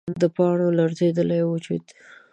[0.21, 1.83] د پاڼو لړزیدلی وجود